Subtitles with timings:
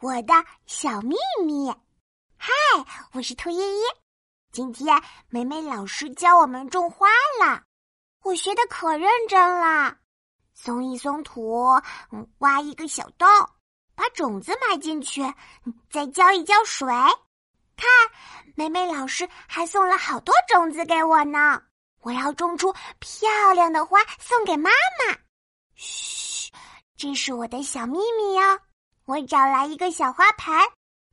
[0.00, 0.32] 我的
[0.64, 1.14] 小秘
[1.44, 1.70] 密。
[2.38, 2.50] 嗨，
[3.12, 3.82] 我是兔依依。
[4.50, 7.06] 今天梅梅老师教我们种花
[7.38, 7.62] 了，
[8.22, 9.94] 我学的可认真了。
[10.54, 11.78] 松一松土，
[12.38, 13.28] 挖一个小洞，
[13.94, 15.22] 把种子埋进去，
[15.90, 16.88] 再浇一浇水。
[17.76, 17.86] 看，
[18.56, 21.62] 梅梅老师还送了好多种子给我呢。
[22.00, 25.14] 我要种出漂亮的花送给妈妈。
[25.74, 26.50] 嘘，
[26.96, 28.58] 这是我的小秘密哟。
[29.10, 30.54] 我找来一个小花盆，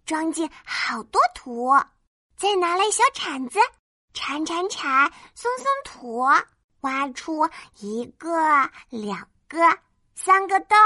[0.05, 1.71] 装进好多土，
[2.35, 3.57] 再拿来小铲子，
[4.13, 6.23] 铲铲铲，松松土，
[6.81, 8.29] 挖出一个、
[8.89, 9.57] 两个、
[10.13, 10.77] 三个洞。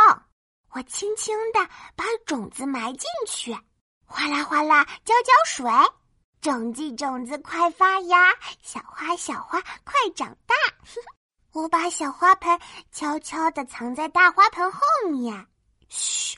[0.69, 1.59] 我轻轻的
[1.97, 3.53] 把种子埋进去，
[4.05, 5.69] 哗啦哗啦浇浇水，
[6.39, 10.55] 种子种子快发芽，小花小花快长大。
[11.51, 12.57] 我把小花盆
[12.89, 14.79] 悄悄的藏在大花盆后
[15.11, 15.45] 面，
[15.89, 16.37] 嘘。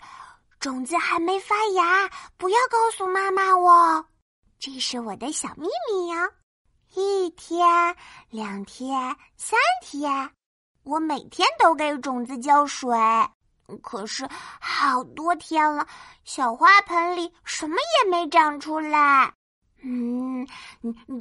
[0.63, 4.05] 种子还没发芽，不要告诉妈妈哦。
[4.57, 6.31] 这是我的小秘密哟。
[6.95, 7.93] 一天、
[8.29, 10.31] 两天、三天，
[10.83, 12.97] 我每天都给种子浇水。
[13.81, 14.25] 可是
[14.61, 15.85] 好多天了，
[16.23, 19.33] 小花盆里什么也没长出来。
[19.81, 20.47] 嗯，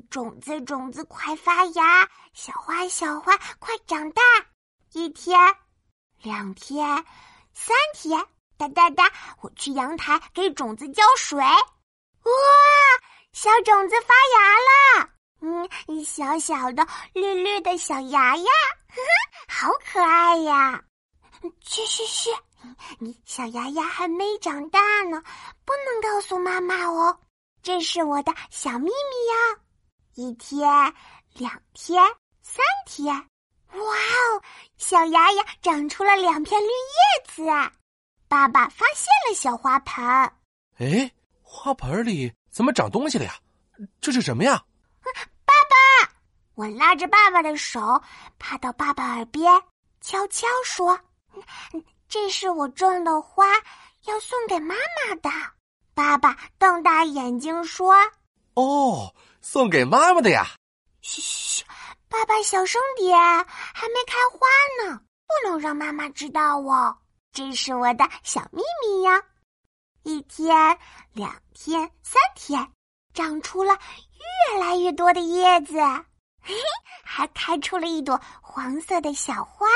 [0.08, 4.22] 种子种子快发芽，小花小花快长大。
[4.92, 5.36] 一天、
[6.20, 7.04] 两天、
[7.54, 8.24] 三天。
[8.68, 9.12] 哒哒哒！
[9.40, 11.38] 我去阳台给种子浇水。
[11.40, 12.32] 哇，
[13.32, 15.08] 小种子发芽了！
[15.40, 20.84] 嗯，小小的绿绿的小芽芽，呵呵，好可爱呀！
[21.64, 22.30] 嘘嘘嘘，
[23.00, 25.22] 你小芽芽还没长大呢，
[25.64, 27.18] 不能告诉妈妈哦。
[27.62, 29.58] 这是我的小秘密呀。
[30.14, 30.94] 一天，
[31.34, 32.04] 两天，
[32.42, 33.12] 三天，
[33.72, 34.42] 哇哦，
[34.76, 37.72] 小芽芽长出了两片绿叶子。
[38.32, 40.02] 爸爸发现了小花盆。
[40.78, 43.34] 哎，花盆里怎么长东西了呀？
[44.00, 44.64] 这是什么呀？
[45.02, 45.12] 爸
[45.68, 46.12] 爸，
[46.54, 48.02] 我拉着爸爸的手，
[48.38, 49.52] 趴到爸爸耳边，
[50.00, 50.98] 悄悄说
[52.08, 53.44] ：“这是我种的花，
[54.06, 55.30] 要送给妈妈的。”
[55.92, 57.94] 爸爸瞪大眼睛说
[58.56, 60.46] ：“哦，送给妈妈的呀！”
[61.02, 61.64] 嘘嘘，
[62.08, 64.48] 爸爸小声点，还没开花
[64.82, 66.96] 呢，不能让妈妈知道哦。
[67.32, 69.22] 这是我的小秘密呀！
[70.02, 70.78] 一天、
[71.14, 72.70] 两天、三天，
[73.14, 73.72] 长出了
[74.52, 75.80] 越来越多的叶子，
[76.42, 76.56] 嘿嘿，
[77.02, 79.66] 还开出了一朵黄色的小花。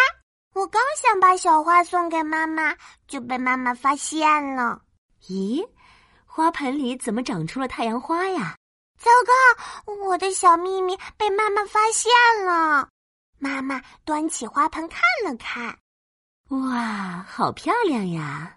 [0.52, 2.76] 我刚想把小花送给妈妈，
[3.08, 4.82] 就被妈妈发现了。
[5.26, 5.66] 咦，
[6.26, 8.58] 花盆里怎么长出了太阳花呀？
[8.98, 9.10] 糟
[9.86, 12.12] 糕，我的小秘密被妈妈发现
[12.44, 12.90] 了。
[13.38, 15.78] 妈妈端起花盆看了看。
[16.50, 18.56] 哇，好漂亮呀！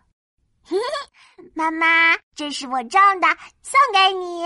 [0.64, 3.28] 嘿嘿，妈妈，这是我种的，
[3.64, 4.44] 送给你。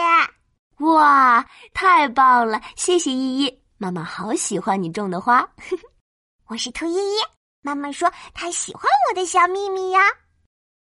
[0.88, 2.62] 哇，太棒了！
[2.78, 5.46] 谢谢依依，妈妈好喜欢你种的花。
[6.48, 7.18] 我是兔依依，
[7.62, 10.00] 妈妈说她喜欢我的小秘密呀。